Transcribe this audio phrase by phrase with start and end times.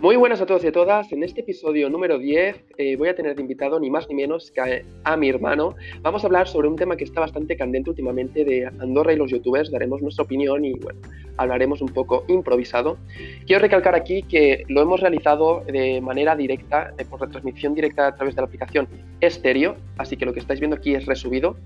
[0.00, 1.12] Muy buenas a todos y a todas.
[1.12, 4.50] En este episodio número 10 eh, voy a tener de invitado ni más ni menos
[4.50, 5.74] que a, mi hermano.
[6.00, 9.30] Vamos a hablar sobre un tema que está bastante candente últimamente de Andorra y los
[9.30, 9.70] youtubers.
[9.70, 11.00] Daremos nuestra opinión y bueno,
[11.36, 12.96] hablaremos un poco improvisado.
[13.44, 18.16] Quiero recalcar aquí que lo hemos realizado de manera directa, eh, por retransmisión directa a
[18.16, 18.88] través de la aplicación
[19.20, 21.58] Estéreo, así que lo que estáis viendo aquí es resubido.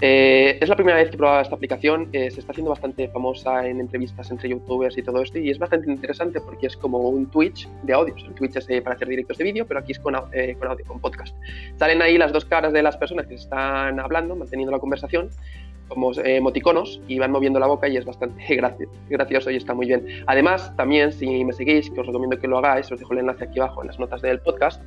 [0.00, 3.66] Eh, es la primera vez que he probado esta aplicación, se está haciendo bastante famosa
[3.66, 7.26] en entrevistas entre youtubers y todo esto y es bastante interesante porque es como un
[7.26, 8.22] Twitch de audios.
[8.24, 10.68] En Twitch es eh, para hacer directos de vídeo, pero aquí es con, eh, con,
[10.68, 11.34] audio, con podcast.
[11.78, 15.30] Salen ahí las dos caras de las personas que están hablando, manteniendo la conversación,
[15.88, 18.44] como eh, emoticonos, y van moviendo la boca y es bastante
[19.08, 20.06] gracioso y está muy bien.
[20.26, 23.44] Además, también, si me seguís, que os recomiendo que lo hagáis, os dejo el enlace
[23.44, 24.82] aquí abajo en las notas del podcast,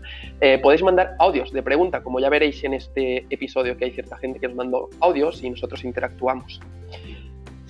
[0.61, 4.39] podéis mandar audios de pregunta, como ya veréis en este episodio, que hay cierta gente
[4.39, 6.61] que os mandó audios y nosotros interactuamos.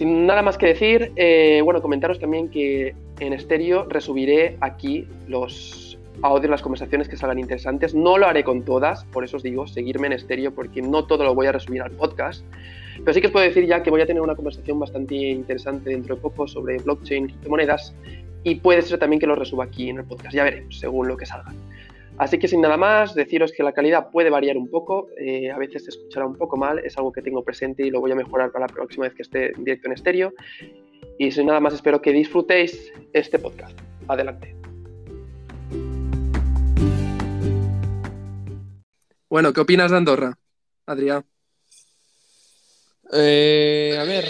[0.03, 5.97] Sin nada más que decir, eh, bueno, comentaros también que en estéreo resubiré aquí los
[6.21, 7.95] audios, las conversaciones que salgan interesantes.
[7.95, 11.23] No lo haré con todas, por eso os digo, seguirme en estéreo, porque no todo
[11.23, 12.43] lo voy a resubir al podcast.
[12.97, 15.91] Pero sí que os puedo decir ya que voy a tener una conversación bastante interesante
[15.91, 17.95] dentro de poco sobre blockchain, criptomonedas,
[18.43, 20.35] y puede ser también que lo resuba aquí en el podcast.
[20.35, 21.53] Ya veremos, según lo que salga.
[22.17, 25.57] Así que sin nada más, deciros que la calidad puede variar un poco, eh, a
[25.57, 28.15] veces se escuchará un poco mal, es algo que tengo presente y lo voy a
[28.15, 30.33] mejorar para la próxima vez que esté en directo en estéreo.
[31.17, 33.77] Y sin nada más, espero que disfrutéis este podcast.
[34.07, 34.55] Adelante.
[39.29, 40.37] Bueno, ¿qué opinas de Andorra,
[40.85, 41.25] Adrián?
[43.11, 44.25] Eh, a ver,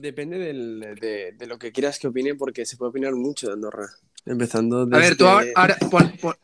[0.00, 3.86] depende de, lo que quieras que opine, porque se puede opinar mucho de Andorra.
[4.26, 4.96] Empezando desde...
[4.96, 5.76] A ver, tú ahora,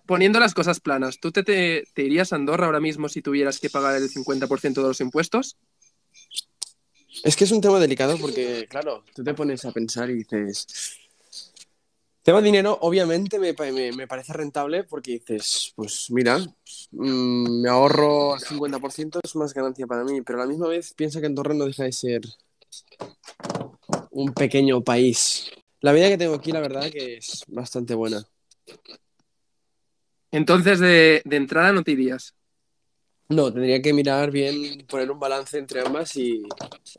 [0.07, 3.71] poniendo las cosas planas, ¿tú te, te, irías a Andorra ahora mismo si tuvieras que
[3.71, 5.57] pagar el 50% de los impuestos?
[7.25, 10.67] Es que es un tema delicado porque, claro, tú te pones a pensar y dices...
[12.23, 13.55] Tema dinero, obviamente me,
[13.93, 16.39] me, parece rentable porque dices, pues mira,
[16.91, 20.93] mm, me ahorro el 50%, es más ganancia para mí, pero a la misma vez
[20.93, 22.21] piensa que Andorra no deja de ser
[24.11, 28.23] un pequeño país la vida que tengo aquí, la verdad, que es bastante buena.
[30.31, 32.35] Entonces, de, entrada no te irías.
[33.29, 36.43] No, tendría que mirar bien, poner un balance entre ambas y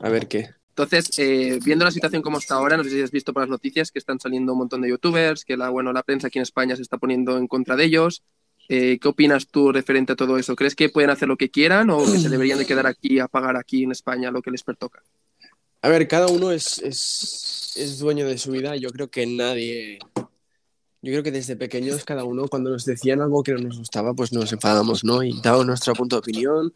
[0.00, 0.50] a ver qué.
[0.70, 3.50] Entonces, eh, viendo la situación como está ahora, no sé si has visto por las
[3.50, 6.44] noticias que están saliendo un montón de youtubers, que la, bueno, la prensa aquí en
[6.44, 8.22] España se está poniendo en contra de ellos.
[8.70, 10.56] Eh, ¿Qué opinas tú referente a todo eso?
[10.56, 13.28] ¿Crees que pueden hacer lo que quieran o que se deberían de quedar aquí a
[13.28, 15.02] pagar aquí en España lo que les pertoca?
[15.84, 18.76] A ver, cada uno es, es, dueño de su vida.
[18.76, 19.98] Yo creo que nadie.
[20.14, 24.14] Yo creo que desde pequeños, cada uno, cuando nos decían algo que no nos gustaba,
[24.14, 25.24] pues nos enfadábamos, ¿no?
[25.24, 26.72] Y dábamos nuestro punto de opinión,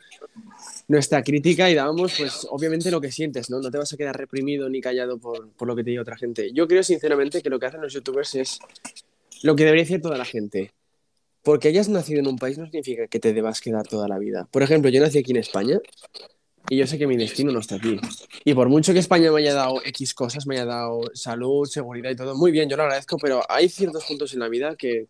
[0.89, 3.61] nuestra crítica y dábamos, pues, obviamente lo que sientes, ¿no?
[3.61, 6.16] No te vas a quedar reprimido ni callado por, por lo que te diga otra
[6.16, 6.53] gente.
[6.53, 8.59] Yo creo, sinceramente, que lo que hacen los youtubers es
[9.45, 10.75] lo que debería hacer toda la gente.
[11.45, 14.49] Porque hayas nacido en un país no significa que te debas quedar toda la vida.
[14.50, 15.78] Por ejemplo, yo nací aquí en España
[16.69, 17.99] y yo sé que mi destino no está aquí.
[18.44, 22.10] Y por mucho que España me haya dado X cosas, me haya dado salud, seguridad
[22.10, 25.06] y todo, muy bien, yo lo agradezco, pero hay ciertos puntos en la vida que,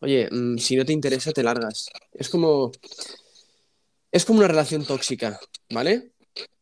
[0.00, 1.90] oye, mm, si no te interesa, te largas.
[2.12, 2.72] Es como.
[4.10, 5.38] Es como una relación tóxica,
[5.70, 6.12] ¿vale?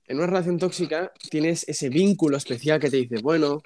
[0.09, 3.62] En una relación tóxica tienes ese vínculo especial que te dice, bueno,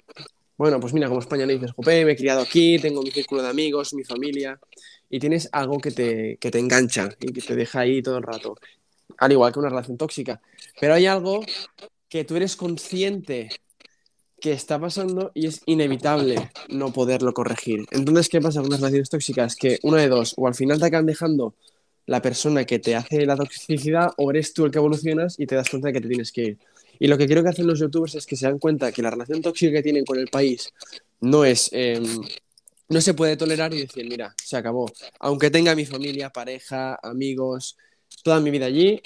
[0.58, 3.42] bueno, pues mira, como España le dices, jope, me he criado aquí, tengo mi círculo
[3.42, 4.60] de amigos, mi familia,
[5.08, 8.22] y tienes algo que te, que te engancha y que te deja ahí todo el
[8.22, 8.56] rato
[9.20, 10.40] al igual que una relación tóxica.
[10.80, 11.40] Pero hay algo
[12.08, 13.50] que tú eres consciente
[14.40, 17.86] que está pasando y es inevitable no poderlo corregir.
[17.90, 19.54] Entonces, ¿qué pasa con las relaciones tóxicas?
[19.54, 21.54] Que una de dos, o al final te acaban dejando
[22.06, 25.54] la persona que te hace la toxicidad, o eres tú el que evolucionas y te
[25.54, 26.58] das cuenta de que te tienes que ir.
[26.98, 29.10] Y lo que creo que hacen los youtubers es que se dan cuenta que la
[29.10, 30.72] relación tóxica que tienen con el país
[31.20, 31.68] no es...
[31.72, 32.04] Em,
[32.88, 34.90] no se puede tolerar y decir, mira, se acabó.
[35.20, 37.76] Aunque tenga mi familia, pareja, amigos,
[38.22, 39.02] toda mi vida allí,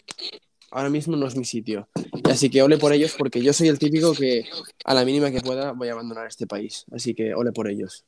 [0.71, 1.89] ahora mismo no es mi sitio.
[2.25, 4.45] Así que ole por ellos porque yo soy el típico que
[4.85, 6.85] a la mínima que pueda voy a abandonar este país.
[6.93, 8.05] Así que ole por ellos.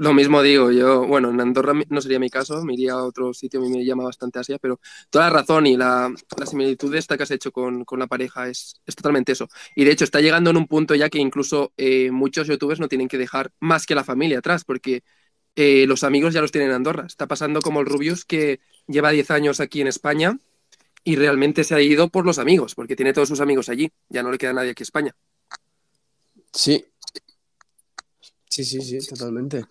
[0.00, 3.34] Lo mismo digo, yo, bueno, en Andorra no sería mi caso, me iría a otro
[3.34, 4.80] sitio, me llama bastante Asia, pero
[5.10, 8.48] toda la razón y la, la similitud esta que has hecho con, con la pareja
[8.48, 9.46] es, es, totalmente eso.
[9.76, 12.88] Y de hecho está llegando en un punto ya que incluso eh, muchos youtubers no
[12.88, 15.02] tienen que dejar más que la familia atrás, porque
[15.54, 17.04] eh, los amigos ya los tienen en Andorra.
[17.06, 18.60] Está pasando como el Rubius que
[18.90, 20.38] lleva 10 años aquí en España
[21.04, 23.90] y realmente se ha ido por los amigos, porque tiene todos sus amigos allí.
[24.08, 25.16] Ya no le queda nadie aquí en España.
[26.52, 26.84] Sí.
[28.48, 29.64] Sí, sí, sí, totalmente.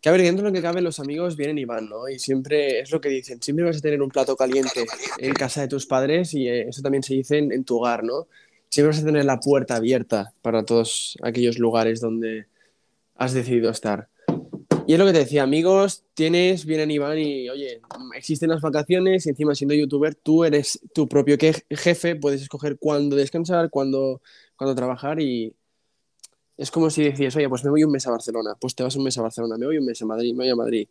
[0.00, 2.08] Que a ver, dentro de lo que cabe, los amigos vienen y van, ¿no?
[2.08, 4.86] Y siempre es lo que dicen, siempre vas a tener un plato caliente
[5.18, 8.04] en casa de tus padres y eh, eso también se dice en, en tu hogar,
[8.04, 8.28] ¿no?
[8.68, 12.46] Siempre vas a tener la puerta abierta para todos aquellos lugares donde
[13.16, 14.08] has decidido estar.
[14.88, 17.80] Y es lo que te decía, amigos, tienes, vienen y van y, oye,
[18.14, 21.36] existen las vacaciones y encima siendo youtuber, tú eres tu propio
[21.70, 24.22] jefe, puedes escoger cuándo descansar, cuándo,
[24.56, 25.52] cuándo trabajar y
[26.56, 28.94] es como si decías, oye, pues me voy un mes a Barcelona, pues te vas
[28.94, 30.88] un mes a Barcelona, me voy un mes a Madrid, me voy a Madrid.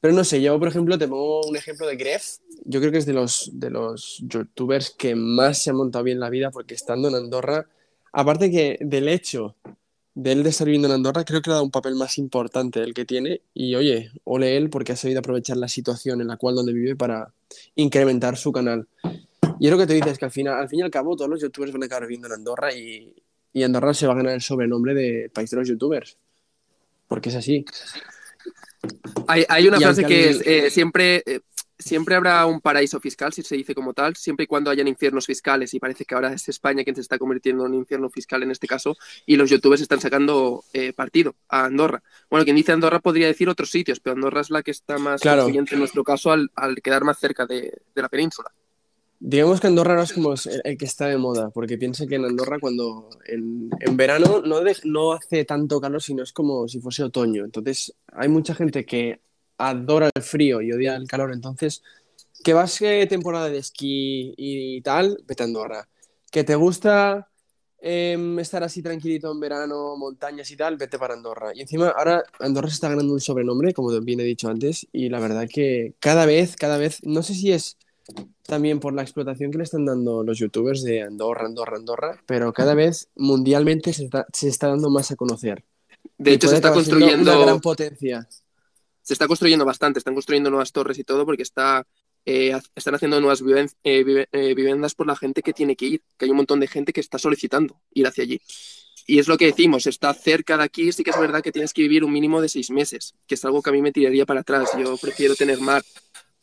[0.00, 2.98] Pero no sé, yo por ejemplo te pongo un ejemplo de Gref, yo creo que
[2.98, 6.74] es de los, de los youtubers que más se han montado bien la vida porque
[6.74, 7.66] estando en Andorra,
[8.10, 9.54] aparte que del hecho
[10.14, 12.18] de él de estar viviendo en Andorra, creo que le ha dado un papel más
[12.18, 13.42] importante del que tiene.
[13.54, 16.96] Y oye, ole él porque ha sabido aprovechar la situación en la cual donde vive
[16.96, 17.32] para
[17.74, 18.86] incrementar su canal.
[19.58, 21.30] Y es lo que te dices, que al, final, al fin y al cabo todos
[21.30, 23.14] los youtubers van a acabar viviendo en Andorra y,
[23.52, 26.16] y Andorra se va a ganar el sobrenombre de país de los youtubers.
[27.08, 27.64] Porque es así.
[29.28, 31.40] Hay, hay una frase que es, eh, siempre, eh,
[31.82, 35.26] siempre habrá un paraíso fiscal, si se dice como tal, siempre y cuando hayan infiernos
[35.26, 38.42] fiscales, y parece que ahora es España quien se está convirtiendo en un infierno fiscal
[38.42, 38.96] en este caso,
[39.26, 42.02] y los youtubers están sacando eh, partido a Andorra.
[42.30, 45.20] Bueno, quien dice Andorra podría decir otros sitios, pero Andorra es la que está más
[45.20, 45.48] claro.
[45.48, 46.50] en nuestro caso al,
[46.82, 48.50] quedar más cerca de, la península.
[49.20, 52.24] Digamos que Andorra ahora es como el, que está de moda, porque piensa que en
[52.24, 57.44] Andorra cuando en, verano no, no hace tanto calor, sino es como si fuese otoño.
[57.44, 59.20] Entonces hay mucha gente que
[59.58, 61.32] adora el frío y odia el calor.
[61.32, 61.82] Entonces,
[62.42, 65.88] que vas que temporada de esquí y tal, vete a Andorra.
[66.30, 67.28] Que te gusta
[67.80, 71.52] em, estar así tranquilito en verano, montañas y tal, vete para Andorra.
[71.54, 75.08] Y encima ahora Andorra se está ganando un sobrenombre, como bien he dicho antes, y
[75.08, 77.76] la verdad que cada vez, cada vez, no sé si es
[78.46, 82.52] también por la explotación que le están dando los youtubers de Andorra, Andorra, Andorra, pero
[82.52, 85.64] cada vez mundialmente se está, se está dando más a conocer.
[86.18, 88.28] De hecho, se está construyendo una gran potencia
[89.02, 91.86] se está construyendo bastante, están construyendo nuevas torres y todo porque está,
[92.24, 93.42] eh, están haciendo nuevas
[93.84, 96.68] eh, eh, viviendas por la gente que tiene que ir, que hay un montón de
[96.68, 98.40] gente que está solicitando ir hacia allí.
[99.06, 101.72] Y es lo que decimos, está cerca de aquí, sí que es verdad que tienes
[101.72, 104.24] que vivir un mínimo de seis meses, que es algo que a mí me tiraría
[104.24, 105.82] para atrás, yo prefiero tener mar.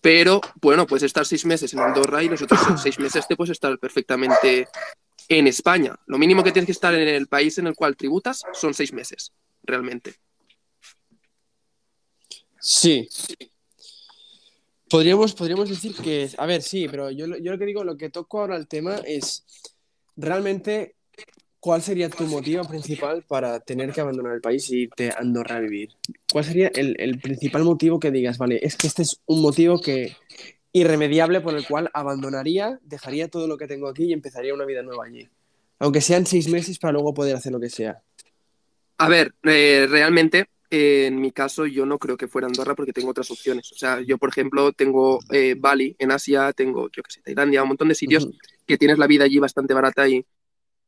[0.02, 3.52] Pero bueno, puedes estar seis meses en Andorra y los otros seis meses te puedes
[3.52, 4.68] estar perfectamente
[5.30, 5.96] en España.
[6.08, 8.92] Lo mínimo que tienes que estar en el país en el cual tributas son seis
[8.92, 9.32] meses,
[9.64, 10.16] realmente.
[12.60, 13.08] Sí.
[14.90, 18.10] Podríamos, podríamos decir que, a ver, sí, pero yo, yo lo que digo, lo que
[18.10, 19.46] toco ahora el tema es
[20.16, 20.96] realmente
[21.60, 25.58] cuál sería tu motivo principal para tener que abandonar el país y irte a Andorra
[25.58, 25.90] a vivir.
[26.32, 29.80] ¿Cuál sería el, el principal motivo que digas, vale, es que este es un motivo
[29.80, 30.16] que
[30.72, 34.82] irremediable por el cual abandonaría, dejaría todo lo que tengo aquí y empezaría una vida
[34.82, 35.28] nueva allí?
[35.80, 38.02] Aunque sean seis meses para luego poder hacer lo que sea.
[38.98, 43.10] A ver, eh, realmente en mi caso, yo no creo que fuera Andorra porque tengo
[43.10, 43.72] otras opciones.
[43.72, 47.64] O sea, yo, por ejemplo, tengo eh, Bali en Asia, tengo, yo qué sé, Tailandia,
[47.64, 48.28] un montón de sitios
[48.68, 50.24] que tienes la vida allí bastante barata y,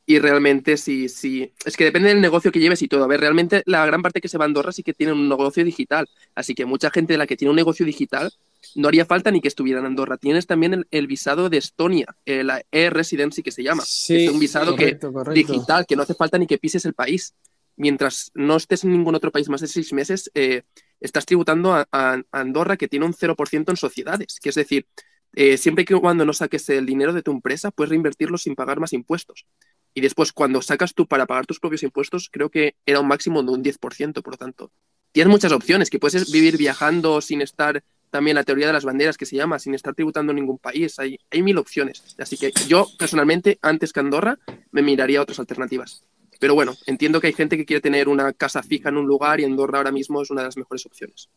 [0.06, 1.52] y realmente sí, sí.
[1.66, 3.04] Es que depende del negocio que lleves y todo.
[3.04, 5.28] A ver, realmente la gran parte que se va a Andorra sí que tiene un
[5.28, 6.08] negocio digital.
[6.36, 8.32] Así que mucha gente de la que tiene un negocio digital
[8.76, 10.18] no haría falta ni que estuviera en Andorra.
[10.18, 13.84] Tienes también el, visado de Estonia, eh, la e-residency que se llama.
[13.84, 15.00] Sí, es un visado que,
[15.34, 17.34] digital, que no hace falta ni que pises el país
[17.82, 20.62] mientras no estés en ningún otro país más de seis meses, eh,
[21.00, 24.40] estás tributando a, Andorra que tiene un 0% en sociedades.
[24.40, 24.86] Que es decir,
[25.34, 28.80] eh, siempre que cuando no saques el dinero de tu empresa, puedes reinvertirlo sin pagar
[28.80, 29.48] más impuestos.
[29.96, 33.42] Y después, cuando sacas tú para pagar tus propios impuestos, creo que era un máximo
[33.42, 34.72] de un 10%, por lo tanto.
[35.12, 39.18] Tienes muchas opciones, que puedes vivir viajando sin estar, también la teoría de las banderas
[39.18, 41.00] que se llama, sin estar tributando en ningún país.
[41.00, 42.16] Hay, hay mil opciones.
[42.20, 44.38] Así que yo, personalmente, antes que Andorra,
[44.70, 46.06] me miraría otras alternativas.
[46.42, 49.40] Pero bueno, entiendo que hay gente que quiere tener una casa fija en un lugar
[49.40, 51.30] y Andorra ahora mismo es una de las mejores opciones.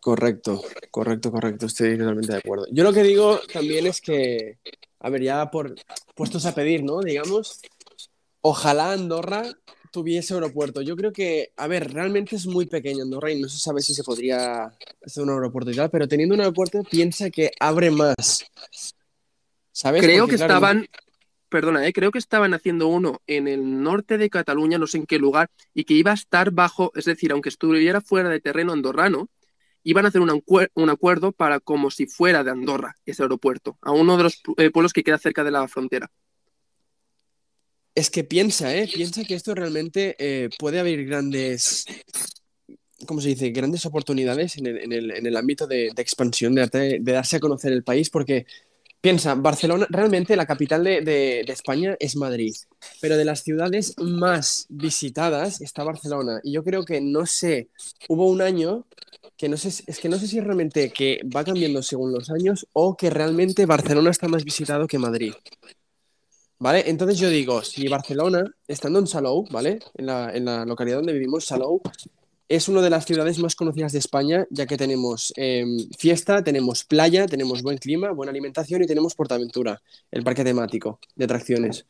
[0.00, 2.66] Correcto, correcto, correcto, estoy totalmente de acuerdo.
[2.70, 4.58] Yo lo que digo también es que,
[5.00, 5.74] a ver, ya por
[6.14, 7.00] puestos a pedir, ¿no?
[7.00, 7.62] Digamos,
[8.42, 9.44] ojalá Andorra
[9.90, 10.82] tuviese aeropuerto.
[10.82, 13.94] Yo creo que, a ver, realmente es muy pequeño Andorra y no se sabe si
[13.94, 14.70] se podría
[15.06, 18.44] hacer un aeropuerto y tal, pero teniendo un aeropuerto piensa que abre más.
[19.72, 20.02] ¿Sabes?
[20.02, 20.86] Creo que estaban,
[21.48, 25.06] perdona, eh, creo que estaban haciendo uno en el norte de Cataluña, no sé en
[25.06, 28.72] qué lugar, y que iba a estar bajo, es decir, aunque estuviera fuera de terreno
[28.72, 29.28] andorrano,
[29.84, 34.16] iban a hacer un, acuerdo para como si fuera de Andorra ese aeropuerto, a uno
[34.16, 36.10] de los eh, pueblos que queda cerca de la frontera.
[37.94, 38.88] Es que piensa, ¿eh?
[38.92, 41.84] Piensa que esto realmente eh, puede haber grandes,
[43.06, 43.50] ¿cómo se dice?
[43.50, 48.46] Grandes oportunidades en el, ámbito de, expansión, de, de, darse a conocer el país, porque
[49.00, 52.52] Piensa, Barcelona, realmente la capital de, España es Madrid,
[53.00, 56.40] pero de las ciudades más visitadas está Barcelona.
[56.42, 57.68] Y yo creo que, no sé,
[58.08, 58.86] hubo un año
[59.36, 62.66] que no sé, es que no sé si realmente que va cambiando según los años
[62.72, 65.32] o que realmente Barcelona está más visitado que Madrid.
[66.58, 66.90] ¿Vale?
[66.90, 69.78] Entonces yo digo, si Barcelona, estando en Salou, ¿vale?
[69.94, 71.80] En la, en la localidad donde vivimos, Salou,
[72.48, 76.84] es una de las ciudades más conocidas de España, ya que tenemos em, fiesta, tenemos
[76.84, 81.86] playa, tenemos buen clima, buena alimentación y tenemos Portaventura, el parque temático de atracciones.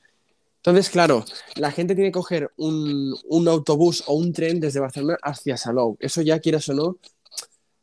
[0.56, 1.24] Entonces, claro,
[1.54, 3.14] la gente tiene que coger un,
[3.46, 5.96] autobús o un tren desde Barcelona hacia Salou.
[6.00, 6.98] Eso ya quieras o no.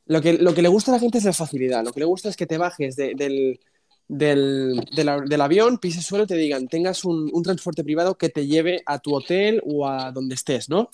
[0.08, 1.84] Lo que, lo que le gusta a la gente es la facilidad.
[1.84, 3.60] Lo que le gusta es que te bajes de- del,
[4.08, 8.46] del, del- del avión, pises suelo y te digan, tengas un, transporte privado que te
[8.48, 10.90] lleve a tu hotel o a donde estés, ¿no?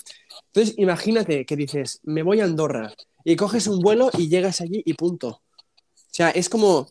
[0.47, 4.81] Entonces, imagínate que dices, me voy a Andorra y coges un vuelo y llegas allí
[4.85, 5.27] y punto.
[5.27, 6.87] O sea, es como,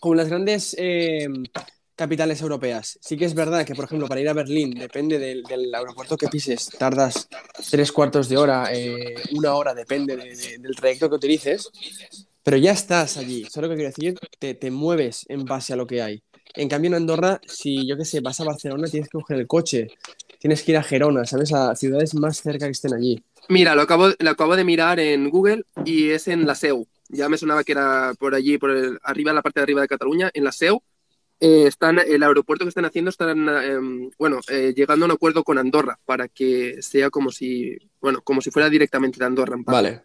[0.00, 1.28] como las grandes eh,
[1.94, 2.98] capitales europeas.
[3.00, 5.44] Sí que es verdad que, por ejemplo, para ir a Berlín, depende del,
[5.74, 7.28] aeropuerto que pises, tardas
[7.70, 11.70] tres cuartos de hora, eh, una hora, depende de- de- del trayecto que utilices,
[12.42, 13.44] pero ya estás allí.
[13.50, 16.22] Solo que quiero decir, te, te mueves en base a lo que hay.
[16.54, 19.46] En cambio, en Andorra, si yo qué sé, vas a Barcelona, tienes que coger el
[19.46, 19.88] coche,
[20.38, 21.52] tienes que ir a Gerona, ¿sabes?
[21.52, 23.22] A ciudades más cerca que estén allí.
[23.48, 26.86] Mira, lo acabo, lo acabo de mirar en Google y es en la SEU.
[27.08, 29.88] Ya me sonaba que era por allí, por el- arriba, la parte de arriba de
[29.88, 30.82] Cataluña, en la SEU.
[31.40, 35.42] Eh, están, el aeropuerto que están haciendo están, em, bueno, eh, llegando a un acuerdo
[35.42, 39.56] con Andorra para que sea como si, bueno, como si fuera directamente de Andorra.
[39.56, 39.64] en.
[39.64, 40.02] Vale.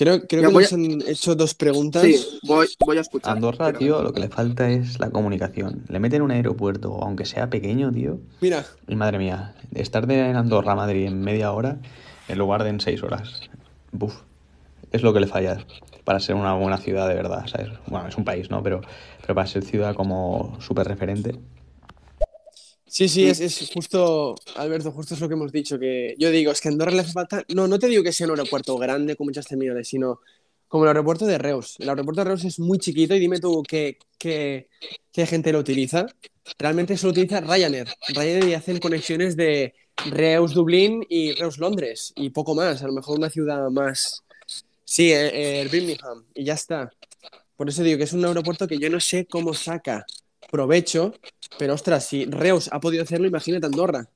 [0.00, 2.02] Creo, creo que nos han hecho dos preguntas.
[2.02, 3.32] Sí, voy, voy a escuchar.
[3.32, 5.84] Andorra, tío, lo que le falta es la comunicación.
[5.88, 8.18] Le meten un aeropuerto, aunque sea pequeño, tío.
[8.40, 11.80] Mira, Y madre mía, estar de Andorra a Madrid en media hora
[12.28, 13.42] en lugar de en seis horas.
[13.92, 14.22] Buf,
[14.90, 15.66] es lo que le falla
[16.04, 17.68] para ser una buena ciudad de verdad, ¿sabes?
[17.86, 18.62] Bueno, es un país, ¿no?
[18.62, 18.80] Pero,
[19.20, 21.38] pero para ser ciudad como súper referente.
[22.90, 26.50] Sí, sí, es, es justo, Alberto, justo es lo que hemos dicho, que yo digo,
[26.50, 28.76] es que a Andorra le hace falta, no, no te digo que sea un aeropuerto
[28.78, 30.20] grande con muchas terminales, sino
[30.66, 31.76] como el aeropuerto de Reus.
[31.78, 34.68] El aeropuerto de Reus es muy chiquito y dime tú qué, qué,
[35.12, 36.06] qué gente lo utiliza.
[36.58, 37.86] Realmente solo utiliza Ryanair.
[38.08, 39.72] Ryanair y hacen conexiones de
[40.06, 44.24] Reus, Dublín y Reus, Londres y poco más, a lo mejor una ciudad más,
[44.84, 46.90] sí, eh, eh, Birmingham y ya está.
[47.56, 50.04] Por eso digo que es un aeropuerto que yo no sé cómo saca
[50.50, 51.14] provecho,
[51.58, 54.08] pero ostras, si Reus ha podido hacerlo, imagínate Andorra.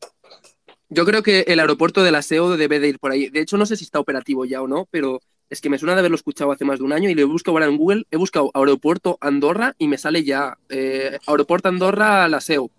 [0.89, 3.29] Yo creo que el aeropuerto de la SEO debe de ir por ahí.
[3.29, 5.95] De hecho, no sé si está operativo ya o no, pero es que me suena
[5.95, 8.07] de haberlo escuchado hace más de un año y lo he buscado ahora en Google.
[8.11, 12.71] He buscado aeropuerto Andorra y me sale ya eh, aeropuerto Andorra la SEO.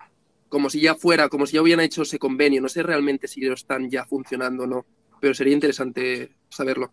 [0.49, 2.61] Como si ya fuera, como si ya hubieran hecho ese convenio.
[2.61, 4.85] No sé realmente si lo están ya funcionando o no,
[5.19, 6.91] pero sería interesante saberlo.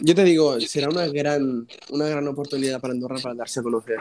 [0.00, 3.98] Yo te digo, será una gran, una gran oportunidad para Andorra para darse a conocer.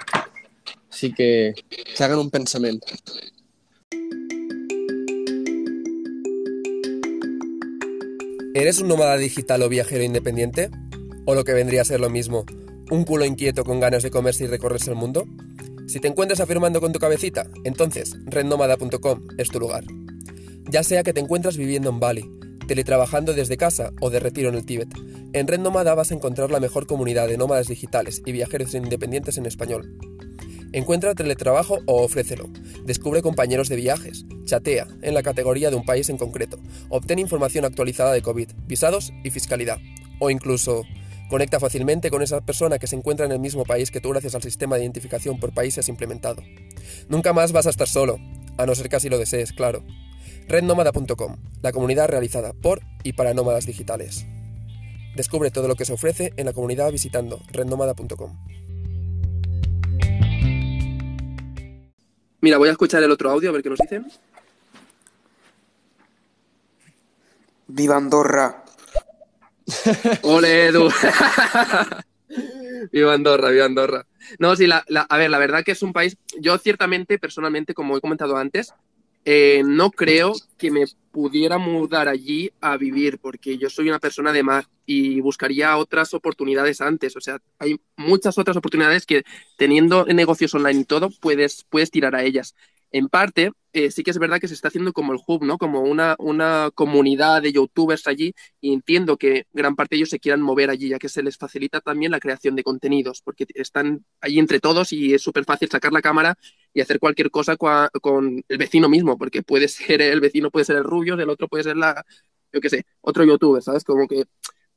[0.93, 1.55] Así que
[1.95, 2.85] se hagan un pensamiento.
[8.53, 10.69] ¿Eres un nómada digital o viajero independiente?
[11.25, 12.45] ¿O lo que vendría a ser lo mismo,
[12.91, 15.25] un culo inquieto con ganas de comerse y recorrerse el mundo?
[15.87, 19.85] Si te encuentras afirmando con tu cabecita, entonces rednomada.com es tu lugar.
[20.69, 22.29] Ya sea que te encuentras viviendo en Bali,
[22.67, 24.93] teletrabajando desde casa o de retiro en el Tíbet,
[25.33, 29.47] en Red vas a encontrar la mejor comunidad de nómadas digitales y viajeros independientes en
[29.47, 30.12] español.
[30.73, 32.49] Encuentra teletrabajo o ofrécelo.
[32.83, 34.25] Descubre compañeros de viajes.
[34.45, 36.57] Chatea en la categoría de un país en concreto.
[36.89, 39.77] Obtén información actualizada de COVID, visados y fiscalidad.
[40.19, 40.83] O incluso
[41.29, 44.33] conecta fácilmente con esa persona que se encuentra en el mismo país que tú gracias
[44.33, 46.41] al sistema de identificación por países implementado.
[47.07, 48.17] Nunca más vas a estar solo,
[48.57, 49.83] a no ser que así lo desees, claro.
[50.47, 54.25] Rednomada.com, la comunidad realizada por y para nómadas digitales.
[55.15, 58.62] Descubre todo lo que se ofrece en la comunidad visitando rednomada.com.
[62.43, 64.05] Mira, voy a escuchar el otro audio a ver qué nos dicen.
[67.67, 68.65] ¡Viva Andorra!
[70.23, 70.89] ¡Ole, Edu!
[72.91, 74.05] viva Andorra, viva Andorra.
[74.39, 77.73] No, sí, la, la- a ver, la verdad que es un país, yo ciertamente, personalmente,
[77.73, 78.73] como he comentado antes,
[79.25, 84.33] eh, no creo que me pudiera mudar allí a vivir, porque yo soy una persona
[84.33, 87.15] de mar y buscaría otras oportunidades antes.
[87.15, 89.23] O sea, hay muchas otras oportunidades que
[89.57, 92.55] teniendo negocios online y todo, puedes, puedes tirar a ellas.
[92.93, 95.57] En parte, eh, sí que es verdad que se está haciendo como el hub, ¿no?
[95.57, 100.19] Como una, una comunidad de youtubers allí y entiendo que gran parte de ellos se
[100.19, 104.05] quieran mover allí, ya que se les facilita también la creación de contenidos, porque están
[104.21, 106.35] allí entre todos y es súper fácil sacar la cámara
[106.73, 110.77] y hacer cualquier cosa con el vecino mismo, porque puede ser el vecino, puede ser
[110.77, 112.05] el rubio, el otro puede ser la,
[112.51, 113.83] yo qué sé, otro youtuber, ¿sabes?
[113.83, 114.25] Como que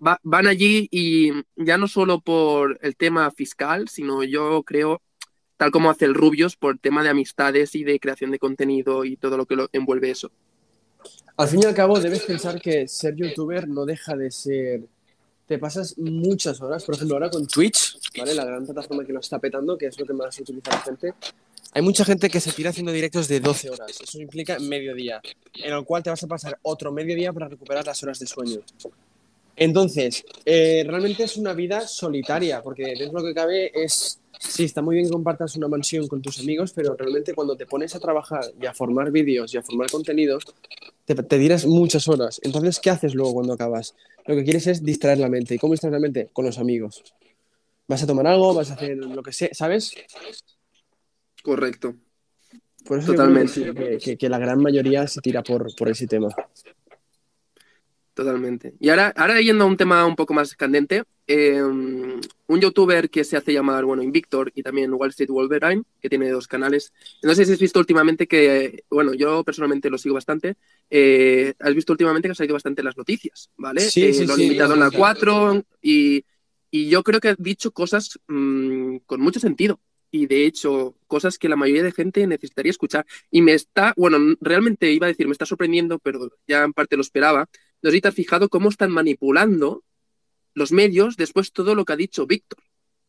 [0.04, 5.02] va- van allí y ya no solo por el tema fiscal, sino yo creo,
[5.56, 9.16] tal como hace el Rubios, por tema de amistades y de creación de contenido y
[9.16, 10.30] todo lo que lo envuelve eso.
[11.36, 14.82] Al fin y al cabo, debes pensar que ser youtuber no deja de ser.
[15.46, 18.34] Te pasas muchas horas, por ejemplo, ahora con Twitch, ¿vale?
[18.34, 21.14] La gran plataforma que lo está petando, que es lo que más utiliza la gente.
[21.72, 24.00] Hay mucha gente que se tira haciendo directos de 12 horas.
[24.00, 25.20] Eso implica mediodía,
[25.54, 28.60] en el cual te vas a pasar otro mediodía para recuperar las horas de sueño.
[29.56, 34.64] Entonces, eh, realmente es una vida solitaria, porque dentro de lo que cabe es, sí,
[34.64, 37.94] está muy bien que compartas una mansión con tus amigos, pero realmente cuando te pones
[37.94, 40.44] a trabajar y a formar vídeos y a formar contenidos,
[41.04, 42.40] te, te tiras muchas horas.
[42.42, 43.94] Entonces, ¿qué haces luego cuando acabas?
[44.26, 45.54] Lo que quieres es distraer la mente.
[45.54, 46.28] ¿Y cómo distraer la mente?
[46.32, 47.02] Con los amigos.
[47.88, 49.92] Vas a tomar algo, vas a hacer lo que sea, ¿sabes?
[51.42, 51.94] Correcto.
[52.84, 53.72] Por eso yo Totalmente.
[53.72, 56.28] creo que- que la gran mayoría se tira por, por ese tema.
[58.16, 58.74] Totalmente.
[58.80, 63.24] Y ahora, ahora yendo a un tema un poco más candente, eh, un youtuber que
[63.24, 66.94] se hace llamar, bueno, Invictor y también Wall Street Wolverine, que tiene dos canales.
[67.22, 70.56] No sé si has visto últimamente que, bueno, yo personalmente lo sigo bastante.
[70.88, 73.82] eh, has visto últimamente que ha salido bastante las noticias, ¿vale?
[73.82, 74.96] Sí, Eh, sí, lo han sí, invitado en la sí.
[74.96, 76.24] 4 y,
[76.70, 79.78] y yo creo que ha dicho cosas mm, con mucho sentido.
[80.10, 83.04] Y de hecho, cosas que la mayoría de gente necesitaría escuchar.
[83.30, 86.96] Y me está, bueno, realmente iba a decir, me está sorprendiendo, pero ya en parte
[86.96, 87.48] lo esperaba.
[87.86, 89.84] No sé si te has fijado cómo están manipulando
[90.54, 92.58] los medios después todo lo que ha dicho Víctor.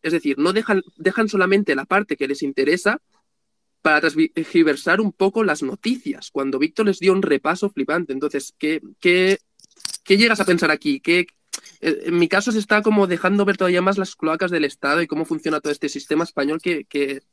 [0.03, 3.01] Es decir, no dejan, dejan solamente la parte que les interesa
[3.81, 8.13] para transgiversar un poco las noticias, cuando Víctor les dio un repaso flipante.
[8.13, 9.39] Entonces, ¿qué, qué,
[10.03, 10.99] qué llegas a pensar aquí?
[10.99, 11.25] ¿Qué,
[11.81, 15.01] eh, en mi caso se está como dejando ver todavía más las cloacas del Estado
[15.01, 17.23] y cómo funciona todo este sistema español que, que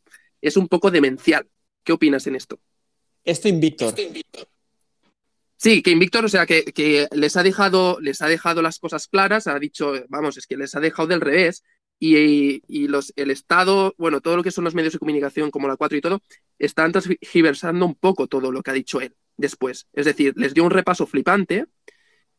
[0.40, 1.46] es un poco demencial.
[1.82, 2.58] ¿Qué opinas en esto?
[3.92, 4.48] Esto Invictor.
[5.56, 9.08] Sí, que Invictor, o sea, que, que les ha dejado, les ha dejado las cosas
[9.08, 11.64] claras, ha dicho, vamos, es que les ha dejado del revés.
[12.00, 15.68] Y, y los, el Estado, bueno, todo lo que son los medios de comunicación, como
[15.68, 16.20] la 4 y todo,
[16.58, 19.86] están transgiversando un poco todo lo que ha dicho él después.
[19.92, 21.66] Es decir, les dio un repaso flipante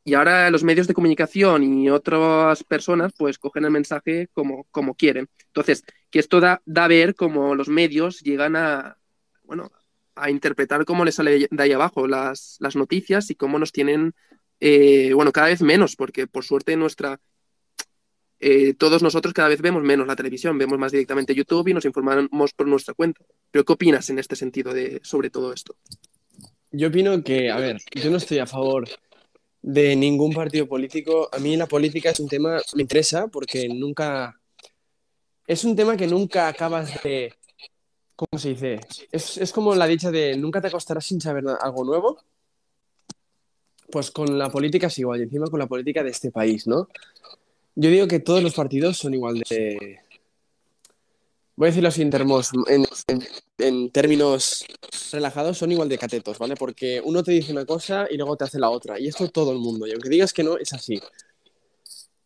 [0.04, 4.96] y ahora los medios de comunicación y otras personas pues cogen el mensaje como, como
[4.96, 5.30] quieren.
[5.48, 8.98] Entonces, que esto da, da a ver cómo los medios llegan a,
[9.44, 9.72] bueno,
[10.16, 14.14] a interpretar cómo les sale de ahí abajo las, las noticias y cómo nos tienen,
[14.60, 17.20] eh, bueno, cada vez menos, porque por suerte nuestra,
[18.40, 21.86] eh, todos nosotros cada vez vemos menos la televisión, vemos más directamente YouTube y nos
[21.86, 23.24] informamos por nuestra cuenta.
[23.52, 25.76] Pero ¿qué opinas en este sentido de, sobre todo esto?
[26.72, 28.88] Yo opino que, a ver, yo no estoy a favor
[29.62, 31.30] de ningún partido político.
[31.32, 34.40] A mí la política es un tema, me interesa porque nunca,
[35.48, 37.34] es un tema que nunca acabas de,
[38.16, 38.80] ¿cómo se dice?
[39.12, 42.18] Es, como la dicha de nunca te acostarás sin saber algo nuevo.
[43.92, 46.90] Pues con la política es igual, y encima con la política de este país, ¿no?
[47.76, 50.00] Yo digo que todos los partidos son igual de...
[51.58, 53.24] Voy a decirlo así en, termos, en, en-
[53.60, 54.66] en términos
[55.12, 56.56] relajados, son igual de catetos, ¿vale?
[56.56, 59.00] Porque uno te dice una cosa y luego te hace la otra.
[59.00, 59.88] Y esto todo el mundo.
[59.88, 61.00] Y aunque digas que no, es así.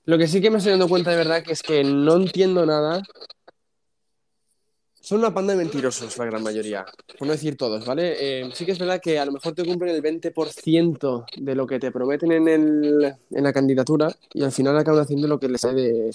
[0.06, 2.65] Lo que sí que me estoy dando cuenta de verdad que es que no entiendo
[2.65, 3.04] nada.
[5.10, 6.86] Son una panda de mentirosos, la gran mayoría.
[7.17, 8.13] Por no decir todos, ¿vale?
[8.19, 11.65] Eh, sí que es verdad que a lo mejor te cumplen el 20% de lo
[11.65, 15.50] que te prometen en, el, en la candidatura y al final acaban haciendo lo que
[15.50, 16.12] les sale de.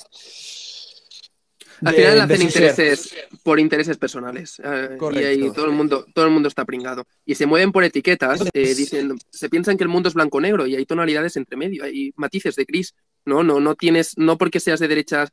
[1.85, 2.46] Al final hacen ser.
[2.46, 4.62] intereses por intereses personales.
[4.64, 7.02] eh, y ahí todo el mundo, todo el mundo está pringado.
[7.26, 10.76] Y se mueven por etiquetas, eh, dicen, se piensan que el mundo es blanco-negro y
[10.76, 12.94] hay tonalidades entre medio, hay matices de gris.
[13.24, 15.30] No, no, no tienes, no porque seas de derechas,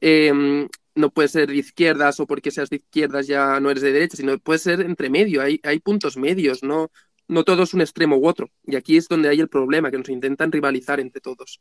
[0.00, 3.92] eh, no puedes ser de izquierdas o porque seas de izquierdas ya no eres de
[3.92, 6.90] derecha, sino puedes ser entre medio, hay, hay puntos medios, no,
[7.28, 8.50] no todo es un extremo u otro.
[8.64, 11.60] Y aquí es donde hay el problema, que nos intentan rivalizar entre todos.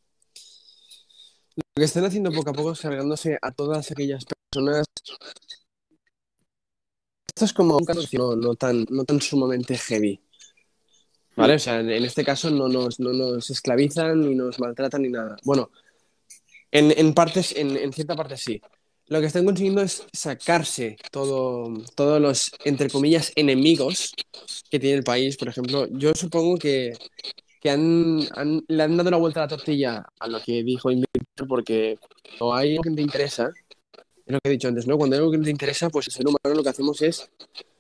[1.56, 4.86] Lo que están haciendo poco a poco es cargándose a todas aquellas personas.
[7.28, 10.20] Esto es como un caso no, no tan, no tan sumamente heavy.
[11.36, 11.56] ¿Vale?
[11.56, 15.36] O sea, en este caso no nos, no nos esclavizan ni nos maltratan ni nada.
[15.44, 15.72] Bueno,
[16.70, 18.62] en, en partes, en, en cierta parte sí.
[19.08, 24.14] Lo que están consiguiendo es sacarse todo, todos los, entre comillas, enemigos
[24.70, 25.38] que tiene el país.
[25.38, 26.94] Por ejemplo, yo supongo que,
[27.62, 30.92] que han, han- le han dado la vuelta a la tortilla a lo que dijo
[30.92, 31.98] Invictor, porque
[32.40, 33.52] cuando hay algo que te interesa,
[34.26, 34.98] es lo que he dicho antes, ¿no?
[34.98, 37.30] Cuando hay algo que te interesa, pues el ser humano lo que hacemos es,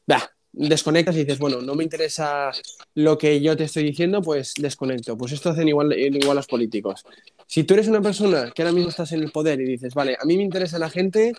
[0.07, 2.51] bah, desconectas y dices, bueno, no me interesa
[2.95, 5.17] lo que yo te estoy diciendo, pues desconecto.
[5.17, 7.05] Pues esto hacen igual, igual los políticos.
[7.47, 10.17] Si tú eres una persona que ahora mismo estás en el poder y dices, vale,
[10.19, 11.33] a mí me interesa la gente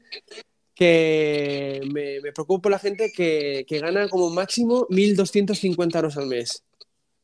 [0.75, 6.64] que me, me preocupa la gente que, que gana como máximo 1.250 euros al mes,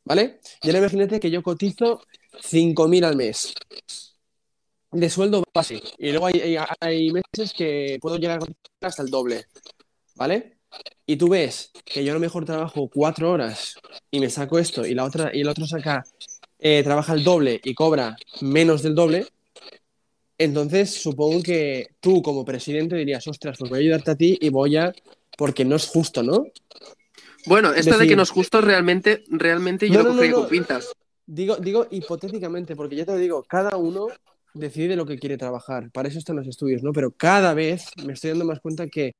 [0.04, 0.40] ¿vale?
[0.62, 3.54] Y ahora imagínate que yo cotizo 5.000 al mes
[4.92, 5.80] de sueldo base.
[5.98, 9.46] Y luego hay, hay, meses que puedo llegar a cotizar hasta el doble,
[10.16, 10.58] ¿vale?
[11.06, 13.74] Y tú ves que yo a lo mejor trabajo cuatro horas
[14.10, 16.04] y me saco esto y la otra y el otro saca
[16.60, 19.26] eh, trabaja el doble y cobra menos del doble.
[20.38, 24.48] Entonces supongo que tú como presidente dirías, ostras, pues voy a ayudarte a ti y
[24.48, 24.92] voy a
[25.36, 26.46] porque no es justo, ¿no?
[27.46, 30.36] Bueno, esto de que no es justo realmente, realmente yo No, lo no, cogería no,
[30.38, 30.42] no.
[30.42, 30.92] con pinzas.
[31.26, 34.08] Digo, digo hipotéticamente, porque ya te lo digo, cada uno
[34.54, 35.90] decide lo que quiere trabajar.
[35.92, 36.92] Para eso están los estudios, ¿no?
[36.92, 39.12] Pero cada vez me estoy dando más cuenta que,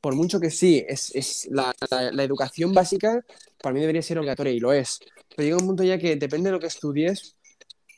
[0.00, 3.24] por mucho que sí, es, es la, la- la educación básica,
[3.62, 5.00] para mí debería ser obligatoria y lo es.
[5.36, 7.36] Pero llega un punto ya que depende de lo que estudies,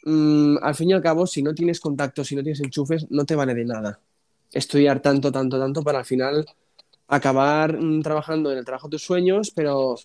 [0.05, 3.25] mm, al fin y al cabo, si no tienes contactos, si no tienes enchufes, no
[3.25, 4.01] te vale de nada.
[4.53, 6.47] Estudiar tanto, tanto, tanto para al final
[7.09, 9.97] acabar mm, trabajando en el trabajo de tus sueños, pero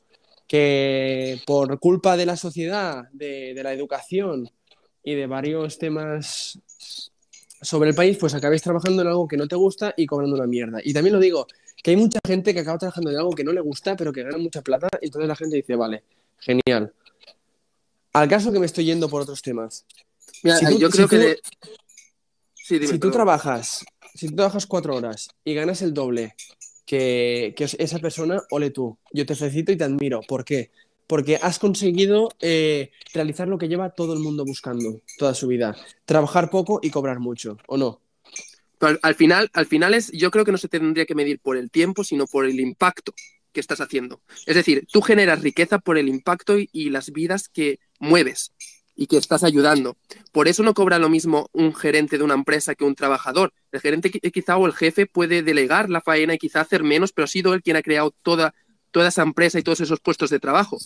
[0.48, 4.50] que por culpa de la sociedad, de, de la educación
[5.04, 6.60] y de varios temas
[7.62, 10.48] sobre el país, pues acabéis trabajando en algo que no te gusta y cobrando una
[10.48, 10.80] mierda.
[10.84, 11.48] Y también lo digo,
[11.82, 14.24] que hay mucha gente que acaba trabajando en algo que no le gusta, pero que
[14.24, 16.04] gana mucha plata, y entonces la gente dice, vale,
[16.40, 16.94] genial.
[18.14, 19.86] Al caso que me estoy yendo por otros temas.
[20.44, 21.40] Mira, Si tú- yo si creo que tú- de-
[22.54, 26.36] Sí, dime, si tú trabajas, si tú trabajas cuatro horas y ganas el doble
[26.86, 28.98] que, que esa persona, ole tú.
[29.12, 30.22] Yo te felicito y te admiro.
[30.28, 30.72] ¿Por qué?
[31.08, 35.76] Porque has conseguido eh, realizar lo que lleva todo el mundo buscando toda su vida.
[36.06, 38.02] Trabajar poco y cobrar mucho, ¿o no?
[38.78, 41.40] Pero al, al final, al final es, yo creo que no se tendría que medir
[41.40, 43.14] por el tiempo, sino por el impacto
[43.52, 44.22] que estás haciendo.
[44.46, 48.52] Es decir, tú generas riqueza por el impacto y, y las vidas que mueves
[48.96, 49.96] y que estás ayudando.
[50.34, 53.54] Por eso no cobra lo mismo un gerente de una empresa que un trabajador.
[53.72, 57.14] El gerente qui- quizá o el jefe puede delegar la faena y quizá hacer menos,
[57.14, 58.54] pero ha sido él quien ha creado toda,
[58.92, 60.78] toda esa empresa y todos esos puestos de trabajo.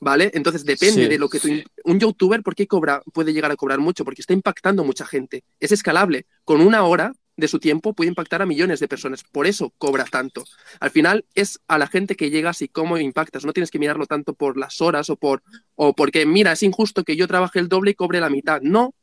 [0.00, 0.30] ¿Vale?
[0.34, 1.08] Entonces depende Sí.
[1.08, 1.48] de lo que tú...
[1.84, 4.04] Un youtuber, ¿por qué cobra, puede llegar a cobrar mucho?
[4.04, 5.44] Porque está impactando mucha gente.
[5.60, 6.26] Es escalable.
[6.44, 9.24] Con una hora de su tiempo puede impactar a millones de personas.
[9.24, 10.44] Por eso cobra tanto.
[10.80, 13.44] Al final es a la gente que llegas y cómo impactas.
[13.44, 15.42] No tienes que mirarlo tanto por las horas o por
[15.74, 18.60] o porque mira, es injusto que yo trabaje el doble y cobre la mitad.
[18.62, 18.94] No.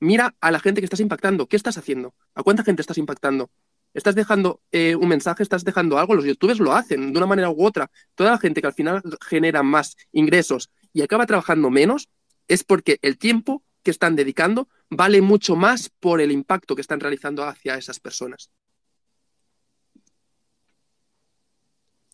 [0.00, 1.46] Mira a la gente que estás impactando.
[1.46, 2.14] ¿Qué estás haciendo?
[2.34, 3.50] ¿A cuánta gente estás impactando?
[3.92, 5.42] ¿Estás dejando eh, un mensaje?
[5.42, 6.14] ¿Estás dejando algo?
[6.14, 7.90] Los youtubers lo hacen de una manera u otra.
[8.14, 12.08] Toda la gente que al final genera más ingresos y acaba trabajando menos
[12.46, 17.00] es porque el tiempo que están dedicando vale mucho más por el impacto que están
[17.00, 18.50] realizando hacia esas personas.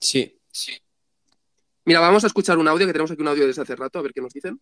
[0.00, 0.38] Sí.
[1.84, 4.02] Mira, vamos a escuchar un audio que tenemos aquí un audio desde hace rato, a
[4.02, 4.60] ver qué nos dicen.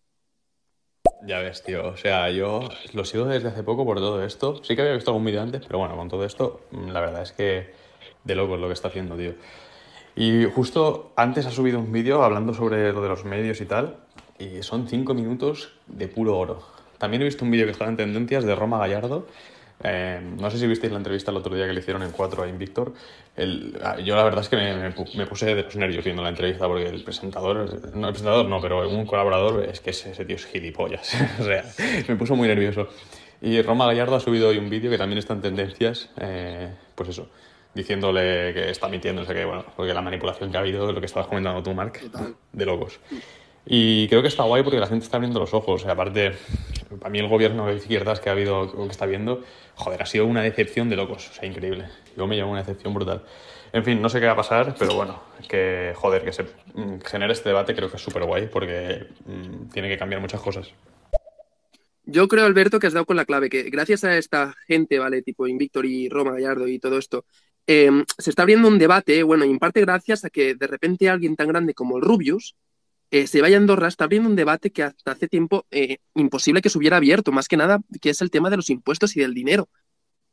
[1.25, 1.87] Ya ves, tío.
[1.87, 4.63] O sea, yo lo sigo desde hace poco por todo esto.
[4.63, 7.23] Sí que había visto algún vídeo antes, pero bueno, con todo esto, mm, la verdad
[7.23, 7.73] es que
[8.23, 9.33] de locos lo que está haciendo, tío.
[10.15, 13.97] Y justo antes ha subido un vídeo hablando sobre lo de los medios y tal,
[14.37, 16.74] y son cinco minutos de puro oro.
[16.97, 19.27] También he visto un vídeo que estaba en tendencias de Roma Gallardo.
[19.83, 22.43] Eh, no sé si visteis la entrevista el otro día que le hicieron en 4
[22.43, 22.93] a Invictor.
[23.35, 26.03] El- ah, yo la verdad es que me, me pu- me puse de los nervios
[26.05, 27.57] viendo la entrevista porque el presentador,
[27.93, 31.13] no el presentador no, pero un colaborador es que ese, ese tío es gilipollas.
[31.39, 31.65] o sea,
[32.07, 32.87] me puso muy nervioso.
[33.41, 37.09] Y Roma Gallardo ha subido hoy un vídeo que también está en tendencias, eh, pues
[37.09, 37.27] eso,
[37.73, 40.99] diciéndole que está mintiendo, o sea que bueno, porque la manipulación que ha habido, lo
[41.01, 41.99] que estabas comentando tú, Mark,
[42.53, 42.97] de locos.
[43.65, 45.81] Y creo que está guay porque la gente está abriendo los ojos.
[45.81, 46.33] Sea, aparte,
[46.99, 49.43] para mí el gobierno de izquierdas que ha habido, que está viendo,
[49.75, 51.29] joder, ha sido una decepción de locos.
[51.29, 51.85] O sea, increíble.
[52.15, 53.23] Yo me llevo una decepción brutal.
[53.73, 56.99] En fin, no sé qué va a pasar, pero bueno, que joder, que se mm,
[57.03, 60.71] genere este debate creo que es súper guay porque mm, tiene que cambiar muchas cosas.
[62.05, 65.23] Yo creo, Alberto, que has dado con la clave, que gracias a esta gente, ¿vale?
[65.23, 67.25] Tipo Invictor y Roma Gallardo y todo esto,
[67.65, 71.09] eh, se está abriendo un debate, bueno, y en parte gracias a que de repente
[71.09, 72.55] alguien tan grande como el Rubius
[73.11, 76.61] eh, se vaya a Andorra, está abriendo un debate que hasta hace tiempo eh, imposible
[76.61, 79.19] que se hubiera abierto, más que nada, que es el tema de los impuestos y
[79.19, 79.69] del dinero,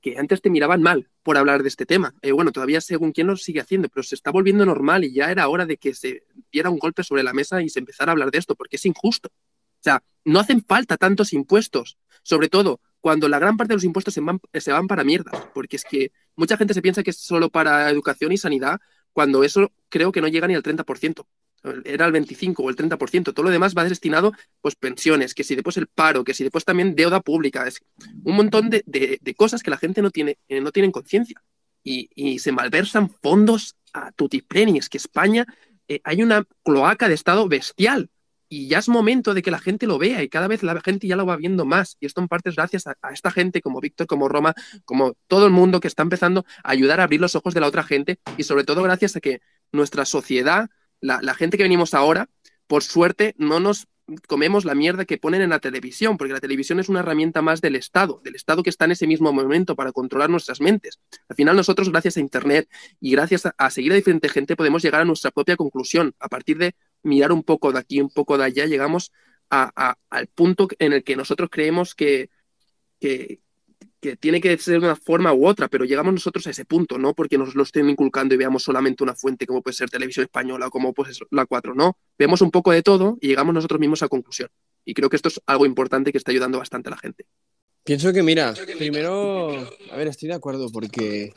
[0.01, 2.15] que antes te miraban mal por hablar de este tema.
[2.23, 5.31] Eh, bueno, todavía según quién lo sigue haciendo, pero se está volviendo normal y ya
[5.31, 8.15] era hora de que se diera un golpe sobre la mesa y se empezara a
[8.15, 9.29] hablar de esto, porque es injusto.
[9.29, 13.85] O sea, no hacen falta tantos impuestos, sobre todo cuando la gran parte de los
[13.85, 17.11] impuestos se van, se van para mierdas, porque es que mucha gente se piensa que
[17.11, 18.81] es solo para educación y sanidad,
[19.13, 21.27] cuando eso creo que no llega ni al 30%.
[21.85, 23.33] Era el 25 o el 30%.
[23.33, 26.65] Todo lo demás va destinado, pues, pensiones, que si después el paro, que si después
[26.65, 27.67] también deuda pública.
[27.67, 27.81] Es
[28.25, 31.43] un montón de, de- cosas que la gente no tiene, eh, no tiene en conciencia.
[31.85, 34.79] Y, y se malversan fondos a tutipleni.
[34.79, 35.47] Es que España
[35.89, 38.11] eh, hay una cloaca de Estado bestial
[38.49, 41.07] y ya es momento de que la gente lo vea y cada vez la gente
[41.07, 41.97] ya lo va viendo más.
[42.01, 45.15] Y esto en parte es gracias a, a esta gente como Víctor, como Roma, como
[45.27, 47.83] todo el mundo que está empezando a ayudar a abrir los ojos de la otra
[47.83, 49.41] gente y sobre todo gracias a que
[49.73, 50.69] nuestra sociedad,
[51.03, 52.29] la, gente que venimos ahora,
[52.67, 53.89] por suerte no nos
[54.27, 57.61] comemos la mierda que ponen en la televisión, porque la televisión es una herramienta más
[57.61, 61.01] del Estado, del Estado que está en ese mismo momento para controlar nuestras mentes.
[61.29, 62.69] Al final nosotros, gracias a Internet
[63.01, 66.15] y gracias a, seguir a diferente gente, podemos llegar a nuestra propia conclusión.
[66.19, 69.13] A partir de mirar un poco de aquí, un poco de allá, llegamos
[69.51, 72.31] a- al punto en el que nosotros creemos que,
[73.01, 73.41] que,
[74.03, 76.99] que tiene que ser de una forma u otra, pero llegamos nosotros a ese punto,
[76.99, 80.25] no porque nos lo estén inculcando y veamos solamente una fuente como puede ser televisión
[80.25, 81.97] española o como puede ser la 4, no.
[82.19, 84.49] Vemos un poco de todo y llegamos nosotros mismos a conclusión.
[84.85, 87.27] Y creo que esto es algo importante que está ayudando bastante a la gente.
[87.85, 89.51] Pienso que, mira, primero,
[89.93, 91.33] a ver, estoy de acuerdo porque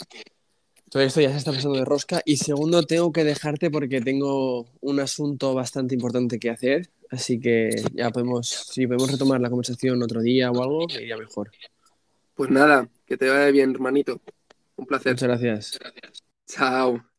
[0.89, 2.23] todo esto ya se está pasando de rosca.
[2.25, 6.89] Y segundo, tengo que dejarte porque tengo un asunto bastante importante que hacer.
[7.11, 11.17] Así que ya podemos, si podemos retomar la conversación otro día o algo, me iría
[11.17, 11.51] mejor.
[12.35, 14.21] Pues nada, que te vaya bien, hermanito.
[14.77, 15.13] Un placer.
[15.13, 15.79] Muchas gracias.
[16.47, 17.14] Chao.